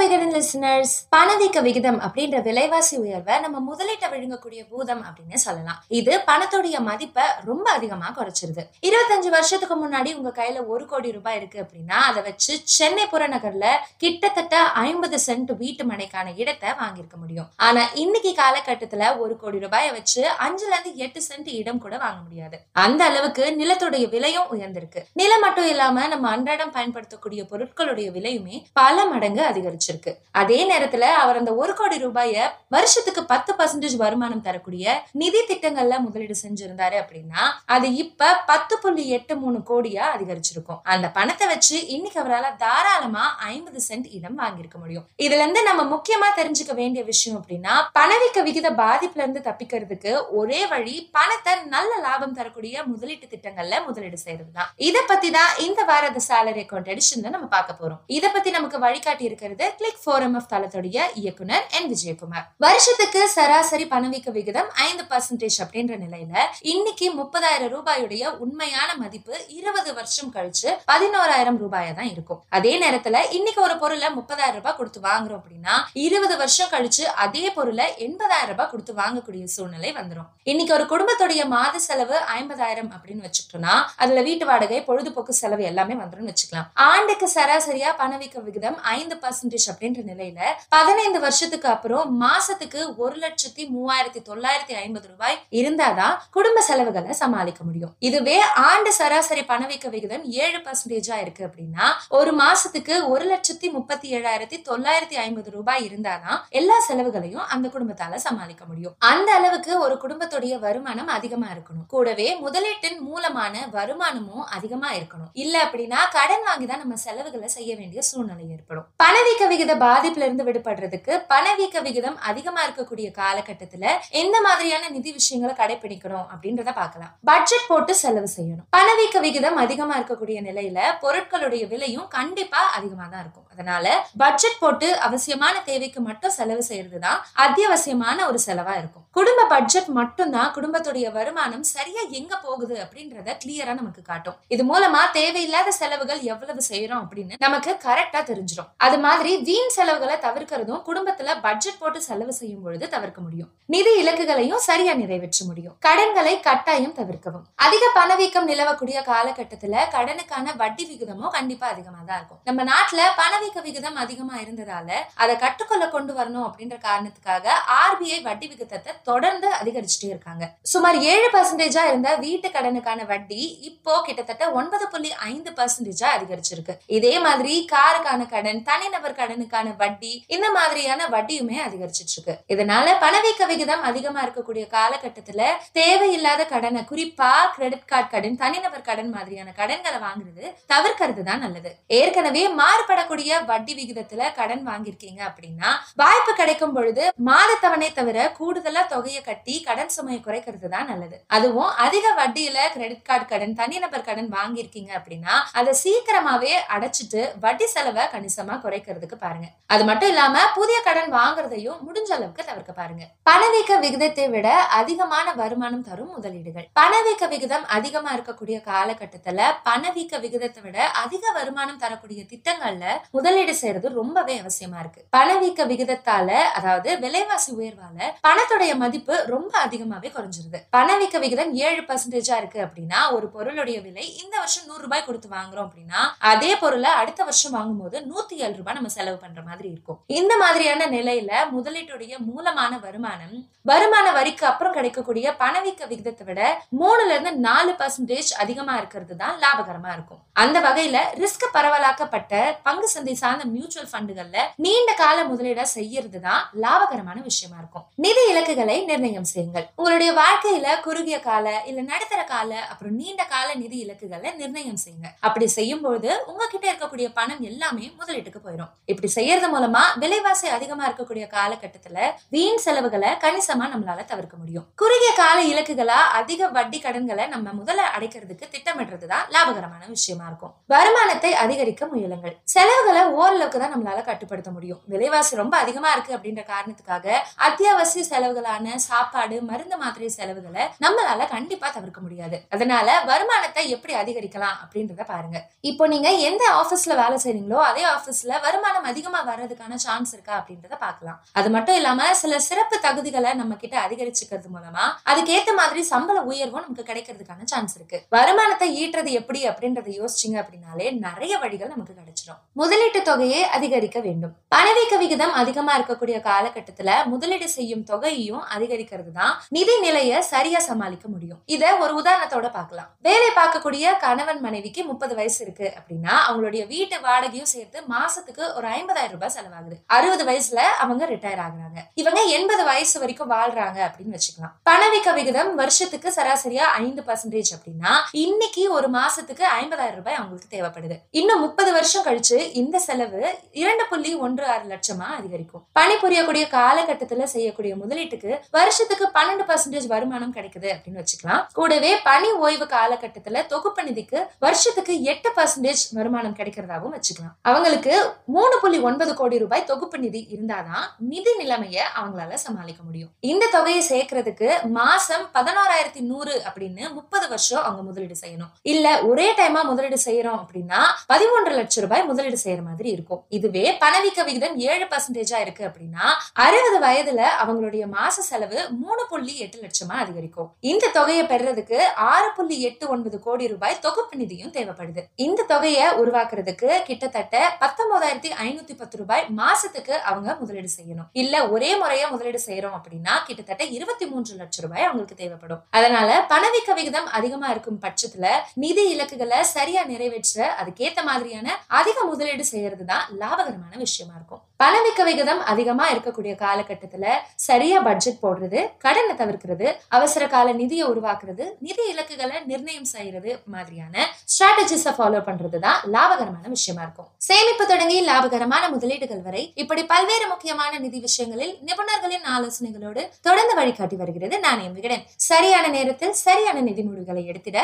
Vikatan 0.00 0.34
listeners 0.34 0.94
பணவீக்க 1.14 1.62
விகிதம் 1.66 1.98
அப்படின்ற 2.06 2.36
விலைவாசி 2.42 2.96
உயர்வை 2.96 3.34
நம்ம 3.44 3.58
முதலீட்டை 3.68 4.08
விழுங்கக்கூடிய 4.12 4.60
பூதம் 4.70 5.02
அப்படின்னு 5.08 5.38
சொல்லலாம். 5.44 5.78
இது 6.00 6.12
பணத்துடைய 6.26 6.78
மதிப்பை 6.88 7.24
ரொம்ப 7.44 7.66
அதிகமா 7.70 8.08
குறைச்சிருது. 8.18 8.62
இருபத்தஞ்சு 8.88 9.30
வருஷத்துக்கு 9.36 9.76
முன்னாடி 9.82 10.10
உங்க 10.18 10.32
கையில 10.38 10.66
ஒரு 10.66 10.86
கோடி 10.86 11.10
ரூபாய் 11.12 11.36
இருக்கு 11.36 11.58
அப்படின்னா 11.64 11.98
அதை 12.08 12.22
வச்சு 12.22 12.52
சென்னை 12.76 13.06
புறநகர்ல 13.12 13.66
கிட்டத்தட்ட 13.96 14.56
ஐம்பது 14.86 15.18
சென்ட் 15.26 15.52
வீட்டு 15.62 15.84
மனைக்கான 15.84 16.36
இடத்தை 16.36 16.70
வாங்கியிருக்க 16.82 17.16
முடியும். 17.22 17.48
ஆனா 17.56 17.84
இன்னைக்கு 17.94 18.32
காலகட்டத்துல 18.42 19.18
ஒரு 19.18 19.36
கோடி 19.36 19.58
ரூபாயை 19.58 19.90
வச்சு 19.90 20.22
அஞ்சுல 20.46 20.72
இருந்து 20.74 20.94
எட்டு 21.04 21.22
சென்ட் 21.28 21.50
இடம் 21.60 21.82
கூட 21.86 21.94
வாங்க 21.98 22.20
முடியாது. 22.26 22.58
அந்த 22.72 23.04
அளவுக்கு 23.04 23.44
நிலத்துடைய 23.60 24.04
விலையும் 24.08 24.50
உயர்ந்திருக்கு. 24.54 25.02
நிலம் 25.12 25.40
மட்டும் 25.40 25.68
இல்லாம 25.74 26.06
நம்ம 26.06 26.30
அன்றாடம் 26.30 26.74
பயன்படுத்தக்கூடிய 26.78 27.42
பொருட்களுடைய 27.50 28.08
விலையுமே 28.18 28.64
பல 28.72 29.04
மடங்கு 29.06 29.42
அதிகரிச்சு 29.42 29.85
ஆரம்பிச்சிருக்கு. 29.86 30.12
அதே 30.40 30.58
நேரத்துல 30.70 31.04
அவர் 31.22 31.40
அந்த 31.40 31.52
ஒரு 31.62 31.72
கோடி 31.78 31.96
ரூபாய 32.04 32.44
வருஷத்துக்கு 32.74 33.22
பத்து 33.32 33.50
பர்சன்டேஜ் 33.58 33.96
வருமானம் 34.04 34.44
தரக்கூடிய 34.46 34.94
நிதி 35.20 35.40
திட்டங்கள்ல 35.50 35.94
முதலீடு 36.06 36.36
செஞ்சிருந்தாரு 36.42 36.96
அப்படின்னா 37.02 37.42
அது 37.74 37.88
இப்ப 38.04 38.32
பத்து 38.50 38.74
புள்ளி 38.82 39.04
எட்டு 39.16 39.34
மூணு 39.42 39.58
கோடியா 39.70 40.04
அதிகரிச்சிருக்கும். 40.16 40.80
அந்த 40.94 41.06
பணத்தை 41.18 41.46
வச்சு 41.52 41.76
இன்னைக்கு 41.96 42.20
அவரால் 42.22 42.56
தாராளமா 42.64 43.24
ஐம்பது 43.52 43.80
சென்ட் 43.88 44.08
இடம் 44.18 44.38
வாங்கியிருக்க 44.42 44.78
முடியும். 44.82 45.06
இதுல 45.24 45.42
இருந்து 45.44 45.62
நம்ம 45.68 45.82
முக்கியமா 45.94 46.30
தெரிஞ்சுக்க 46.40 46.74
வேண்டிய 46.82 47.02
விஷயம் 47.12 47.38
அப்படின்னா 47.40 47.74
பணவீக்க 47.98 48.38
விகித 48.48 48.68
பாதிப்புல 48.82 49.24
இருந்து 49.24 49.42
தப்பிக்கிறதுக்கு 49.48 50.12
ஒரே 50.40 50.60
வழி 50.74 50.96
பணத்தை 51.18 51.54
நல்ல 51.74 51.92
லாபம் 52.06 52.36
தரக்கூடிய 52.38 52.84
முதலீட்டு 52.92 53.26
திட்டங்கள்ல 53.34 53.74
முதலீடு 53.88 54.18
செய்யறது 54.24 54.52
தான் 54.58 54.70
இதை 54.88 55.02
பத்தி 55.12 55.30
தான் 55.38 55.52
இந்த 55.66 55.80
வார 55.92 56.04
சாலரி 56.06 56.44
சேலரி 56.46 56.62
அக்கௌண்ட் 56.64 56.90
எடிஷன்ல 56.92 57.30
நம்ம 57.34 57.46
பார்க்க 57.54 57.80
போறோம். 57.80 58.00
இதை 58.16 58.28
பத்தி 58.34 58.50
நமக்கு 58.56 58.78
வழிகாட்டி 58.84 59.24
இருக்கிறது 59.28 59.64
கிளிக் 59.80 60.00
ஃபோரம் 60.02 60.36
ஆஃப் 60.38 60.48
தளத்துடைய 60.52 60.98
இயக்குனர் 61.20 61.64
என் 61.78 61.88
விஜயகுமார். 61.92 62.44
வருஷத்துக்கு 62.64 63.20
சராசரி 63.36 63.86
பணவீக்க 63.92 64.30
விகிதம் 64.36 64.68
ஐந்து 64.88 65.04
பர்சன்டேஜ் 65.10 65.58
அப்படின்ற 65.64 65.94
நிலையில 66.04 66.34
இன்னைக்கு 66.74 67.06
முப்பதாயிரம் 67.20 67.72
ரூபாயுடைய 67.74 68.24
உண்மையான 68.44 68.90
மதிப்பு 69.02 69.34
இருபது 69.58 69.90
வருஷம் 69.98 70.32
கழிச்சு 70.36 70.68
பதினோராயிரம் 70.92 71.58
ரூபாயா 71.64 71.92
தான் 72.00 72.10
இருக்கும். 72.14 72.40
அதே 72.58 72.74
நேரத்துல 72.84 73.22
இன்னைக்கு 73.38 73.62
ஒரு 73.68 73.76
பொருளை 73.82 74.10
முப்பதாயிரம் 74.18 74.58
ரூபாய் 74.60 74.78
கொடுத்து 74.80 75.00
வாங்குறோம் 75.08 75.40
அப்படின்னா 75.40 75.76
இருபது 76.06 76.36
வருஷம் 76.42 76.72
கழிச்சு 76.74 77.04
அதே 77.24 77.44
பொருளை 77.58 77.86
எண்பதாயிரம் 78.06 78.52
ரூபாய் 78.52 78.70
கொடுத்து 78.72 78.94
வாங்கக்கூடிய 79.02 79.44
சூழ்நிலை 79.56 79.92
வந்துடும் 80.00 80.28
இன்னைக்கு 80.52 80.74
ஒரு 80.78 80.86
குடும்பத்துடைய 80.92 81.42
மாத 81.54 81.78
செலவு 81.88 82.16
ஐம்பதாயிரம் 82.38 82.90
அப்படின்னு 82.96 83.24
வச்சுக்கிட்டோம்னா 83.26 83.74
அதுல 84.02 84.22
வீட்டு 84.28 84.44
வாடகை 84.50 84.80
பொழுதுபோக்கு 84.88 85.32
செலவு 85.42 85.64
எல்லாமே 85.70 85.94
வந்துடும் 86.02 86.30
வச்சுக்கலாம். 86.30 86.68
ஆண்டுக்கு 86.90 87.26
சராசரியா 87.34 87.90
பணவீக்க 88.02 88.42
விகிதம் 88.46 88.78
ஐந்து 88.96 89.16
பர்சன்டேஜ் 89.22 89.65
அப்படின்ற 89.72 90.00
நிலையில 90.10 90.40
பதினைந்து 90.68 91.20
வருஷத்துக்கு 91.20 91.68
அப்புறம் 91.68 92.22
மாசத்துக்கு 92.22 92.96
ஒரு 92.96 93.16
லட்சத்தி 93.16 93.62
மூவாயிரத்தி 93.76 94.20
தொள்ளாயிரத்தி 94.28 94.72
ஐம்பது 94.72 95.08
ரூபாய் 95.08 95.38
இருந்தாதான் 95.50 96.16
குடும்ப 96.30 96.60
செலவுகளை 96.60 97.12
சமாளிக்க 97.12 97.64
முடியும். 97.64 97.94
இதுவே 97.98 98.40
ஆண்டு 98.40 98.92
சராசரி 98.92 99.40
பணவீக்க 99.40 99.88
விகிதம் 99.88 100.24
ஏழு 100.24 100.58
பர்சன்டேஜா 100.58 101.20
இருக்கு 101.20 101.46
அப்படின்னா 101.46 101.86
ஒரு 102.08 102.32
மாசத்துக்கு 102.36 103.08
ஒரு 103.08 103.24
லட்சத்தி 103.34 103.72
முப்பத்தி 103.72 104.14
ஏழாயிரத்தி 104.14 104.62
தொள்ளாயிரத்தி 104.70 105.14
ஐம்பது 105.14 105.50
ரூபாய் 105.50 105.88
இருந்தாதான் 105.88 106.38
எல்லா 106.48 106.74
செலவுகளையும் 106.88 107.46
அந்த 107.46 107.68
குடும்பத்தால 107.68 108.14
சமாளிக்க 108.14 108.64
முடியும். 108.64 108.94
அந்த 108.98 109.34
அளவுக்கு 109.34 109.78
ஒரு 109.78 109.94
குடும்பத்துடைய 109.94 110.58
வருமானம் 110.58 111.06
அதிகமா 111.06 111.46
இருக்கணும். 111.46 111.86
கூடவே 111.88 112.36
முதலீட்டின் 112.40 112.98
மூலமான 112.98 113.68
வருமானமும் 113.72 114.44
அதிகமா 114.46 114.92
இருக்கணும். 114.92 115.30
இல்ல 115.32 115.64
அப்படின்னா 115.64 115.96
கடன் 116.12 116.42
வாங்கி 116.44 116.66
தான் 116.66 116.78
நம்ம 116.78 116.96
செலவுகளை 116.96 117.48
செய்ய 117.48 117.76
வேண்டிய 117.76 118.02
சூழ்நிலை 118.02 118.50
ஏற்படும். 118.50 118.86
பணவீக்க 118.96 119.46
விகித 119.56 119.74
பாதிப்புல 119.84 120.26
இருந்து 120.28 120.44
விடுபடுறதுக்கு 120.46 121.12
பணவீக்க 121.30 121.76
விகிதம் 121.86 122.16
அதிகமா 122.30 122.60
இருக்கக்கூடிய 122.66 123.06
காலகட்டத்துல 123.20 123.84
எந்த 124.22 124.36
மாதிரியான 124.46 124.90
நிதி 124.96 125.10
விஷயங்களை 125.18 125.54
கடைபிடிக்கணும் 125.60 126.26
அப்படின்றத 126.32 126.70
பார்க்கலாம். 126.80 127.12
பட்ஜெட் 127.30 127.68
போட்டு 127.70 127.92
செலவு 128.02 128.28
செய்யணும். 128.36 128.66
பணவீக்க 128.76 129.20
விகிதம் 129.26 129.58
அதிகமா 129.64 129.94
இருக்கக்கூடிய 129.98 130.38
நிலையில 130.48 130.78
பொருட்களுடைய 131.04 131.64
விலையும் 131.72 132.08
கண்டிப்பா 132.16 132.60
அதிகமா 132.78 133.06
தான் 133.12 133.22
இருக்கும். 133.24 133.44
அதனால 133.54 133.86
பட்ஜெட் 134.22 134.60
போட்டு 134.62 134.88
அவசியமான 135.06 135.54
தேவைக்கு 135.68 136.00
மட்டும் 136.08 136.34
செலவு 136.38 136.62
செய்யறது 136.70 136.98
தான் 137.06 137.20
அத்தியாவசியமான 137.44 138.18
ஒரு 138.30 138.40
செலவா 138.46 138.74
இருக்கும். 138.80 139.04
குடும்ப 139.18 139.46
பட்ஜெட் 139.54 139.90
மட்டும் 140.00 140.32
தான் 140.36 140.52
குடும்பத்துடைய 140.56 141.06
வருமானம் 141.18 141.64
சரியா 141.74 142.02
எங்க 142.18 142.32
போகுது 142.46 142.76
அப்படின்றத 142.84 143.36
கிளியரா 143.42 143.74
நமக்கு 143.80 144.02
காட்டும். 144.10 144.36
இது 144.54 144.62
மூலமா 144.72 145.02
தேவையில்லாத 145.18 145.74
செலவுகள் 145.80 146.20
எவ்வளவு 146.32 146.62
செய்யறோம் 146.70 147.02
அப்படின்னு 147.04 147.40
நமக்கு 147.46 147.72
கரெக்டா 147.86 148.22
தெரிஞ்சிடும் 148.30 148.70
அது 148.86 148.98
மாதிரி 149.06 149.32
வீண் 149.46 149.72
செலவுகளை 149.76 150.16
தவிர்க்கிறதும் 150.26 150.82
குடும்பத்துல 150.88 151.34
பட்ஜெட் 151.46 151.78
போட்டு 151.80 151.98
செலவு 152.08 152.32
செய்யும் 152.38 152.62
பொழுது 152.64 152.84
தவிர்க்க 152.94 153.20
முடியும். 153.24 153.50
நிதி 153.74 153.92
இலக்குகளையும் 154.02 154.62
சரியா 154.66 154.92
நிறைவேற்ற 155.00 155.40
முடியும். 155.48 155.74
கடன்களை 155.86 156.34
கட்டாயம் 156.46 156.94
தவிர்க்கவும். 156.98 157.44
அதிக 157.66 157.84
பணவீக்கம் 157.98 158.48
நிலவக்கூடிய 158.50 158.98
காலகட்டத்துல 159.10 159.84
கடனுக்கான 159.94 160.54
வட்டி 160.62 160.84
விகிதமும் 160.90 161.34
கண்டிப்பா 161.36 161.66
அதிகமா 161.74 162.00
தான் 162.08 162.18
இருக்கும். 162.20 162.40
நம்ம 162.48 162.64
நாட்டுல 162.70 163.00
பணவீக்க 163.20 163.60
விகிதம் 163.66 163.98
அதிகமா 164.04 164.34
இருந்ததால 164.44 164.90
அதை 165.24 165.36
கட்டுக்குள்ள 165.44 165.86
கொண்டு 165.96 166.14
வரணும் 166.18 166.46
அப்படின்ற 166.48 166.78
காரணத்துக்காக 166.88 167.46
ஆர்பிஐ 167.80 168.18
வட்டி 168.28 168.48
விகிதத்தை 168.52 168.94
தொடர்ந்து 169.10 169.50
அதிகரிச்சுட்டே 169.60 170.10
இருக்காங்க. 170.14 170.44
சுமார் 170.72 170.98
ஏழு 171.12 171.28
பர்சன்டேஜா 171.36 171.84
இருந்த 171.90 172.10
வீட்டு 172.24 172.50
கடனுக்கான 172.56 173.06
வட்டி 173.12 173.42
இப்போ 173.70 173.94
கிட்டத்தட்ட 174.08 174.44
ஒன்பது 174.60 174.86
புள்ளி 174.94 175.12
ஐந்து 175.30 175.52
பர்சன்டேஜா 175.58 176.08
அதிகரிச்சிருக்கு. 176.16 176.76
இதே 176.98 177.14
மாதிரி 177.28 177.54
காருக்கான 177.74 178.28
கடன் 178.34 178.62
தனிநபர் 178.70 179.18
கடனுக்கான 179.36 179.68
வட்டி 179.76 180.12
இந்த 180.26 180.46
மாதிரியான 180.50 181.06
வட்டியுமே 181.14 181.56
அதிகரிச்சிட்டு 181.66 182.14
இருக்கு 182.16 182.34
இதனால 182.52 182.86
பணவீக்க 183.02 183.46
விகிதம் 183.46 183.82
அதிகமா 183.82 184.20
இருக்கக்கூடிய 184.24 184.64
காலகட்டத்துல 184.76 185.42
தேவையில்லாத 185.78 186.42
கடனை 186.52 186.82
குறிப்பா 186.90 187.30
கிரெடிட் 187.56 187.88
கார்டு 187.90 188.08
கடன் 188.14 188.38
தனிநபர் 188.42 188.86
கடன் 188.88 189.10
மாதிரியான 189.16 189.52
கடன்களை 189.58 189.98
வாங்குறது 189.98 190.44
தவிர்க்கிறது 190.72 191.22
தான் 191.28 191.42
நல்லது. 191.44 191.70
ஏற்கனவே 191.98 192.44
மாறுபடக்கூடிய 192.60 193.40
வட்டி 193.50 193.74
விகிதத்துல 193.80 194.30
கடன் 194.38 194.64
வாங்கியிருக்கீங்க 194.68 195.20
அப்படின்னா 195.28 195.70
வாய்ப்பு 196.02 196.32
கிடைக்கும் 196.32 196.74
பொழுது 196.76 197.04
மாதத்தவணை 197.28 197.90
தவிர 197.92 198.18
கூடுதலா 198.38 198.84
தொகையை 198.94 199.22
கட்டி 199.22 199.56
கடன் 199.68 199.94
சுமையை 199.96 200.20
குறைக்கிறது 200.22 200.70
தான் 200.76 200.90
நல்லது. 200.92 201.16
அதுவும் 201.36 201.72
அதிக 201.86 202.06
வட்டியில 202.20 202.58
கிரெடிட் 202.74 203.06
கார்டு 203.10 203.26
கடன் 203.26 203.56
தனிநபர் 203.60 204.08
கடன் 204.08 204.30
வாங்கியிருக்கீங்க 204.38 204.92
அப்படின்னா 204.98 205.36
அதை 205.58 205.74
சீக்கிரமாவே 205.84 206.54
அடைச்சிட்டு 206.76 207.22
வட்டி 207.44 207.68
செலவை 207.74 208.04
கணிசமா 208.14 208.54
குறைக்கிறதுக்கு 208.64 209.16
பாருங்க. 209.26 209.48
அது 209.74 209.84
மட்டும் 209.86 210.10
இல்லாம 210.12 210.42
புதிய 210.56 210.76
கடன் 210.86 211.08
வாங்குறதையும் 211.16 211.78
முடிஞ்ச 211.86 212.10
அளவுக்கு 212.16 212.42
தவிர்க்க 212.48 212.72
பாருங்க. 212.72 213.04
பணவீக்க 213.28 213.78
விகிதத்தை 213.84 214.26
விட 214.34 214.48
அதிகமான 214.80 215.32
வருமானம் 215.40 215.84
தரும் 215.88 216.12
முதலீடுகள். 216.16 216.66
பணவீக்க 216.78 217.24
விகிதம் 217.32 217.64
அதிகமா 217.76 218.10
இருக்கக்கூடிய 218.16 218.56
காலகட்டத்துல 218.68 219.48
பணவீக்க 219.68 220.20
விகிதத்தை 220.24 220.60
விட 220.66 220.78
அதிக 221.02 221.32
வருமானம் 221.38 221.80
தரக்கூடிய 221.82 222.20
திட்டங்கள்ல 222.32 222.84
முதலீடு 223.16 223.54
செய்யறது 223.62 223.90
ரொம்பவே 224.00 224.36
அவசியமா 224.42 224.78
இருக்கு. 224.82 225.02
பணவீக்க 225.16 225.66
விகிதத்தால 225.72 226.28
அதாவது 226.60 226.92
விலைவாசி 227.04 227.50
உயர்வால 227.58 228.12
பணத்துடைய 228.28 228.72
மதிப்பு 228.84 229.16
ரொம்ப 229.34 229.52
அதிகமாவே 229.66 230.10
குறைஞ்சிருது. 230.18 230.60
பணவீக்க 230.76 231.16
விகிதம் 231.26 231.52
ஏழு 231.66 231.82
பர்சன்டேஜா 231.90 232.38
இருக்கு 232.42 232.60
அப்படின்னா 232.66 233.02
ஒரு 233.16 233.28
பொருளுடைய 233.34 233.80
விலை 233.88 234.06
இந்த 234.22 234.34
வருஷம் 234.44 234.68
நூறு 234.70 234.82
ரூபாய் 234.86 235.06
கொடுத்து 235.08 235.30
வாங்குறோம் 235.36 235.66
அப்படின்னா 235.68 236.00
அதே 236.32 236.52
பொருளை 236.62 236.92
அடுத்த 237.02 237.20
வருஷம் 237.30 237.56
வாங்கும்போது 237.58 237.96
நூத்தி 238.12 238.34
ஏழு 238.44 238.56
ரூபாய் 238.60 238.78
நம்ம 238.78 238.94
செலவு 238.96 239.15
செலவு 239.16 239.24
பண்ற 239.24 239.42
மாதிரி 239.50 239.68
இருக்கும். 239.74 239.98
இந்த 240.20 240.32
மாதிரியான 240.42 240.86
நிலையில 240.96 241.30
முதலீட்டுடைய 241.56 242.12
மூலமான 242.30 242.72
வருமானம் 242.86 243.36
வருமான 243.70 244.06
வரிக்கு 244.16 244.44
அப்புறம் 244.48 244.74
கிடைக்கக்கூடிய 244.74 245.26
பணவீக்க 245.40 245.86
விகிதத்தை 245.90 246.24
விட 246.26 246.40
மூணுல 246.80 247.12
இருந்து 247.14 247.32
நாலு 247.46 247.72
பர்சன்டேஜ் 247.80 248.30
அதிகமா 248.42 248.74
இருக்கிறது 248.80 249.14
தான் 249.22 249.38
லாபகரமா 249.44 249.90
இருக்கும். 249.96 250.20
அந்த 250.42 250.58
வகையில 250.66 250.98
ரிஸ்க் 251.22 251.46
பரவலாக்கப்பட்ட 251.56 252.34
பங்கு 252.66 252.88
சந்தை 252.94 253.14
சார்ந்த 253.22 253.44
மியூச்சுவல் 253.54 253.90
ஃபண்டுகள்ல 253.92 254.44
நீண்ட 254.66 254.90
கால 255.02 255.24
முதலீட 255.30 255.62
செய்யறது 255.76 256.20
தான் 256.28 256.42
லாபகரமான 256.64 257.18
விஷயமா 257.30 257.58
இருக்கும். 257.62 257.86
நிதி 258.04 258.22
இலக்குகளை 258.32 258.76
நிர்ணயம் 258.90 259.28
செய்யுங்கள். 259.32 259.66
உங்களுடைய 259.78 260.12
வாழ்க்கையில 260.20 260.68
குறுகிய 260.86 261.18
கால 261.28 261.46
இல்ல 261.70 261.80
நடுத்தர 261.90 262.22
கால 262.34 262.52
அப்புறம் 262.70 262.96
நீண்ட 263.00 263.24
கால 263.34 263.48
நிதி 263.64 263.78
இலக்குகளை 263.86 264.30
நிர்ணயம் 264.42 264.80
செய்யுங்க 264.84 265.10
அப்படி 265.26 265.48
செய்யும் 265.58 265.84
பொழுது 265.86 266.12
உங்ககிட்ட 266.30 266.64
இருக்கக்கூடிய 266.72 267.08
பணம் 267.18 267.42
எல்லாமே 267.50 267.86
முதலீட்டுக்கு 267.98 268.42
போயிடும் 268.46 268.72
இப்படி 268.92 269.05
செய்யறது 269.14 269.48
மூலமா 269.54 269.82
விலைவாசி 270.02 270.46
அதிகமா 270.56 270.84
இருக்கக்கூடிய 270.88 271.24
காலகட்டத்துல 271.36 271.98
வீண் 272.34 272.60
செலவுகளை 272.64 273.10
கணிசமா 273.24 273.66
நம்மளால 273.72 274.04
தவிர்க்க 274.12 274.36
முடியும். 274.40 274.66
குறுகிய 274.82 275.10
கால 275.20 275.38
இலக்குகளா 275.52 275.98
அதிக 276.20 276.48
வட்டி 276.56 276.78
கடன்களை 276.84 277.26
நம்ம 277.34 277.52
முதல்ல 277.60 277.86
அடைக்கிறதுக்கு 277.96 278.46
திட்டமிடுறது 278.54 279.06
தான் 279.12 279.24
லாபகரமான 279.34 279.82
விஷயமா 279.96 280.26
இருக்கும். 280.30 280.52
வருமானத்தை 280.74 281.32
அதிகரிக்க 281.44 281.86
முயலுங்கள். 281.92 282.34
செலவுகளை 282.54 283.02
ஓரளவுக்கு 283.18 283.60
தான் 283.62 283.74
நம்மளால 283.74 284.04
கட்டுப்படுத்த 284.10 284.50
முடியும். 284.56 284.80
விலைவாசி 284.94 285.40
ரொம்ப 285.42 285.56
அதிகமா 285.64 285.90
இருக்கு 285.96 286.16
அப்படின்ற 286.16 286.44
காரணத்துக்காக 286.52 287.06
அத்தியாவசிய 287.48 288.04
செலவுகளான 288.12 288.76
சாப்பாடு 288.88 289.36
மருந்து 289.50 289.78
மாத்திரை 289.82 290.10
செலவுகளை 290.18 290.64
நம்மளால 290.84 291.28
கண்டிப்பா 291.34 291.68
தவிர்க்க 291.76 292.00
முடியாது. 292.06 292.36
அதனால 292.54 292.88
வருமானத்தை 293.10 293.64
எப்படி 293.76 293.94
அதிகரிக்கலாம் 294.02 294.56
அப்படின்றத 294.64 295.04
பாருங்க. 295.12 295.38
இப்போ 295.70 295.84
நீங்க 295.92 296.08
எந்த 296.28 296.44
ஆபீஸ்ல 296.60 296.94
வேலை 297.02 297.16
செய்றீங்களோ 297.24 297.60
அதே 297.70 297.84
ஆபீஸ்ல 297.94 298.40
வருமானம் 298.46 298.85
அதிகமா 298.90 299.20
வர்றதுக்கான 299.30 299.78
சான்ஸ் 299.86 300.12
இருக்கா 300.16 300.34
அப்படின்றத 300.40 300.74
பார்க்கலாம். 300.84 301.18
அது 301.38 301.48
மட்டும் 301.56 301.78
இல்லாம 301.80 302.08
சில 302.22 302.40
சிறப்பு 302.48 302.78
தகுதிகளை 302.86 303.32
நம்ம 303.40 303.56
கிட்ட 303.62 303.76
அதிகரிச்சுக்கிறது 303.86 304.50
மூலமா 304.56 304.84
அதுக்கேத்த 305.12 305.54
மாதிரி 305.60 305.82
சம்பள 305.92 306.18
உயர்வும் 306.30 306.64
நமக்கு 306.66 306.88
கிடைக்கிறதுக்கான 306.90 307.48
சான்ஸ் 307.52 307.76
இருக்கு. 307.78 308.00
வருமானத்தை 308.16 308.68
ஈட்டுறது 308.82 309.12
எப்படி 309.20 309.42
அப்படின்றத 309.50 309.88
யோசிச்சீங்க 310.00 310.36
அப்படின்னாலே 310.42 310.88
நிறைய 311.06 311.34
வழிகள் 311.44 311.72
நமக்கு 311.74 311.94
கிடைச்சிடும் 311.98 312.40
முதலீட்டு 312.60 313.02
தொகையை 313.10 313.40
அதிகரிக்க 313.58 313.98
வேண்டும். 314.06 314.34
பணவீக்க 314.54 314.94
விகிதம் 315.02 315.34
அதிகமா 315.42 315.72
இருக்கக்கூடிய 315.78 316.16
காலகட்டத்துல 316.28 316.90
முதலீடு 317.12 317.48
செய்யும் 317.56 317.84
தொகையையும் 317.90 318.44
அதிகரிக்கிறது 318.56 319.12
தான் 319.20 319.34
நிதி 319.56 319.74
நிலையை 319.86 320.18
சரியா 320.32 320.60
சமாளிக்க 320.68 321.06
முடியும். 321.14 321.40
இத 321.54 321.64
ஒரு 321.84 321.92
உதாரணத்தோட 322.00 322.46
பார்க்கலாம். 322.58 322.90
வேலை 323.08 323.30
பார்க்கக்கூடிய 323.40 323.94
கணவன் 324.04 324.40
மனைவிக்கு 324.46 324.82
முப்பது 324.90 325.14
வயசு 325.20 325.40
இருக்கு 325.44 325.68
அப்படின்னா 325.78 326.14
அவங்களுடைய 326.26 326.62
வீட்டு 326.72 326.96
வாடகையும் 327.06 327.52
சேர்த்து 327.54 327.78
மாசத்துக்கு 327.94 328.44
ஒரு 328.58 328.66
ஐம்பதாயிரம் 328.76 329.10
ரூபாய் 329.10 329.34
செலவாகுது. 329.36 329.76
அறுபது 329.86 330.24
வயசுல 330.24 330.56
அவங்க 330.56 331.06
ரிட்டையர் 331.06 331.42
ஆகுறாங்க. 331.46 331.80
இவங்க 331.94 332.22
எண்பது 332.22 332.64
வயசு 332.64 332.98
வரைக்கும் 332.98 333.30
வாழ்றாங்க 333.30 333.78
அப்படின்னு 333.86 334.16
வச்சுக்கலாம். 334.16 334.54
பணவீக்க 334.70 335.14
விகிதம் 335.14 335.54
வருஷத்துக்கு 335.54 336.12
சராசரியா 336.16 336.66
ஐந்து 336.82 337.02
பர்சன்டேஜ் 337.06 337.52
அப்படின்னா 337.56 337.92
இன்னைக்கு 338.10 338.72
ஒரு 338.72 338.90
மாசத்துக்கு 338.90 339.44
ஐம்பதாயிரம் 339.60 339.94
ரூபாய் 339.94 340.14
அவங்களுக்கு 340.14 340.50
தேவைப்படுது. 340.50 340.96
இன்னும் 341.10 341.40
முப்பது 341.40 341.72
வருஷம் 341.72 342.04
கழிச்சு 342.04 342.38
இந்த 342.52 342.78
செலவு 342.78 343.38
இரண்டு 343.52 343.84
புள்ளி 343.90 344.14
ஒன்று 344.14 344.46
ஆறு 344.46 344.64
லட்சமா 344.72 345.06
அதிகரிக்கும். 345.18 345.64
பணிபுரியக்கூடிய 345.78 346.44
காலகட்டத்துல 346.56 347.24
செய்யக்கூடிய 347.24 347.76
முதலீட்டுக்கு 347.76 348.38
வருஷத்துக்கு 348.50 349.10
பன்னெண்டு 349.14 349.44
பர்சன்டேஜ் 349.50 349.86
வருமானம் 349.86 350.34
கிடைக்குது 350.34 350.68
அப்படின்னு 350.76 351.02
வச்சுக்கலாம். 351.02 351.46
கூடவே 351.52 351.92
பணி 352.00 352.30
ஓய்வு 352.30 352.64
காலகட்டத்துல 352.64 353.46
தொகுப்பு 353.46 353.82
நிதிக்கு 353.82 354.26
வருஷத்துக்கு 354.38 355.02
எட்டு 355.02 355.30
பர்சன்டேஜ் 355.36 355.82
வருமானம் 355.90 356.36
கிடைக்கிறதாகவும் 356.36 356.94
வச்சுக்கலாம். 356.96 357.34
அவங்களுக்கு 357.42 358.12
மூணு 358.26 358.58
புள்ளி 358.66 358.78
ஒன்பது 358.78 359.14
கோடி 359.14 359.36
ரூபாய் 359.38 359.64
தொகுப்பு 359.64 359.98
நிதி 359.98 360.20
இருந்தாதான் 360.34 360.86
நிதி 361.10 361.32
நிலைமைய 361.40 361.78
அவங்களால 361.98 362.34
சமாளிக்க 362.44 362.80
முடியும். 362.82 363.10
இந்த 363.20 363.48
தொகையை 363.52 363.82
சேர்க்கறதுக்கு 363.90 364.48
மாசம் 364.78 365.24
பதினோராயிரத்தி 365.34 366.00
நூறு 366.00 366.42
அப்படின்னு 366.48 366.84
முப்பது 366.92 367.28
வருஷம் 367.28 367.62
அவங்க 367.62 367.82
முதலீடு 367.82 368.16
செய்யணும். 368.22 368.50
இல்ல 368.62 368.86
ஒரே 369.10 369.26
டைமா 369.32 369.60
முதலீடு 369.64 369.98
செய்யறோம் 370.04 370.40
அப்படின்னா 370.42 370.80
பதிமூன்று 371.06 371.52
லட்சம் 371.58 371.84
ரூபாய் 371.84 372.04
முதலீடு 372.04 372.38
செய்யற 372.44 372.62
மாதிரி 372.62 372.90
இருக்கும். 372.96 373.20
இதுவே 373.28 373.64
பணவீக்க 373.82 374.24
விகிதம் 374.24 374.56
ஏழு 374.70 374.88
பர்சன்டேஜா 374.94 375.40
இருக்கு 375.44 375.64
அப்படின்னா 375.68 376.06
அறுபது 376.46 376.80
வயதுல 376.86 377.22
அவங்களுடைய 377.44 377.84
மாச 377.96 378.26
செலவு 378.30 378.58
மூணு 378.82 379.04
புள்ளி 379.12 379.36
எட்டு 379.38 379.60
லட்சமா 379.66 379.96
அதிகரிக்கும். 380.04 380.50
இந்த 380.72 380.92
தொகையை 380.98 381.26
பெறுறதுக்கு 381.26 381.80
ஆறு 381.96 382.30
புள்ளி 382.36 382.58
எட்டு 382.70 382.88
ஒன்பது 382.88 383.20
கோடி 383.28 383.46
ரூபாய் 383.54 383.78
தொகுப்பு 383.86 384.16
நிதியும் 384.24 384.54
தேவைப்படுது. 384.58 385.04
இந்த 385.28 385.48
தொகையை 385.54 385.86
உருவாக்குறதுக்கு 386.02 386.70
கிட்டத்தட்ட 386.90 387.56
பத்தொன்பதாயிரத்தி 387.64 388.30
ஐநூறு 388.30 388.54
ஐநூத்தி 388.56 388.74
பத்து 388.80 388.96
ரூபாய் 389.00 389.24
மாசத்துக்கு 389.40 389.94
அவங்க 390.10 390.28
முதலீடு 390.40 390.70
செய்யணும். 390.76 391.08
இல்ல 391.22 391.34
ஒரே 391.54 391.70
முறையா 391.80 392.06
முதலீடு 392.12 392.40
செய்யறோம் 392.46 392.76
அப்படின்னா 392.78 393.14
கிட்டத்தட்ட 393.26 393.64
இருபத்தி 393.76 394.06
மூன்று 394.12 394.32
லட்சம் 394.40 394.64
ரூபாய் 394.66 394.86
அவங்களுக்கு 394.88 395.16
தேவைப்படும். 395.22 395.60
அதனால 395.78 396.08
பணவீக்க 396.32 396.74
விகிதம் 396.78 397.08
அதிகமா 397.18 397.48
இருக்கும் 397.54 397.80
பட்சத்துல 397.84 398.28
நிதி 398.64 398.84
இலக்குகளை 398.94 399.40
சரியா 399.56 399.82
நிறைவேற்ற 399.92 400.48
அதுக்கேத்த 400.62 401.02
மாதிரியான 401.10 401.56
அதிக 401.80 402.04
முதலீடு 402.10 402.44
செய்யறது 402.52 402.84
தான் 402.92 403.04
லாபகரமான 403.22 403.74
விஷயமா 403.86 404.14
இருக்கும். 404.18 404.42
பணவீக்க 404.60 405.00
விகிதம் 405.06 405.40
அதிகமா 405.52 405.86
இருக்கக்கூடிய 405.92 406.32
காலகட்டத்துல 406.42 407.06
சரியா 407.46 407.78
பட்ஜெட் 407.86 408.20
போடுறது 408.22 408.60
கடனை 408.84 409.14
தவிர்க்கிறது 409.18 409.66
அவசர 409.96 410.22
கால 410.34 410.52
நிதியை 410.60 410.84
உருவாக்குறது 410.92 411.44
நிதி 411.66 411.84
இலக்குகளை 411.92 412.36
நிர்ணயம் 412.50 412.88
செய்யறது 412.92 413.30
மாதிரியான 413.54 414.04
ஸ்ட்ராட்டஜிஸ 414.34 414.92
ஃபாலோ 414.98 415.20
பண்றது 415.26 415.58
தான் 415.66 415.80
லாபகரமான 415.94 416.44
விஷயமா 416.54 416.82
இருக்கும். 416.86 417.08
சேமிப்பு 417.26 417.66
தொடங்கி 417.72 417.98
லாபகரமான 418.08 418.64
முதலீடுகள் 418.74 419.22
வரை 419.26 419.42
இப்படி 419.64 419.84
பல்வேறு 419.92 420.26
முக்கியமான 420.32 420.72
நிதி 420.84 421.00
விஷயங்களில் 421.06 421.52
நிபுணர்களின் 421.68 422.26
ஆலோசனைகளோடு 422.36 423.04
தொடர்ந்து 423.28 423.54
வழிகாட்டி 423.60 423.98
வருகிறது 424.02 424.38
நாணயம் 424.46 424.74
விகடன். 424.78 425.04
சரியான 425.28 425.66
நேரத்தில் 425.76 426.16
சரியான 426.24 426.58
நிதி 426.70 426.84
முடிவுகளை 426.88 427.24
எடுத்திட 427.32 427.58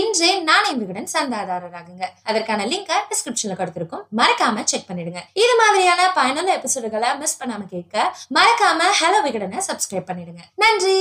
இன்றே 0.00 0.32
நாணயம் 0.50 0.80
விகடன் 0.84 1.10
சந்தாதாரராகுங்க. 1.16 2.04
அதற்கான 2.30 2.66
லிங்கை 2.72 2.98
டிஸ்கிரிப்ஷன்ல 3.12 3.60
கொடுத்திருக்கும். 3.60 4.04
மறக்காம 4.22 4.66
செக் 4.72 4.90
பண்ணிடுங்க. 4.90 5.22
இது 5.44 5.54
மாதிரியான 5.62 6.10
பயனுள்ள 6.38 6.58
எபிசோடுகளை 6.58 7.08
மிஸ் 7.20 7.38
பண்ணாம 7.40 7.62
கேட்க 7.72 7.96
மறக்காம 8.36 8.90
ஹலோ 9.00 9.20
விகடனை 9.24 9.60
சப்ஸ்கிரைப் 9.68 10.08
பண்ணிடுங்க. 10.10 10.42
நன்றி! 10.64 10.98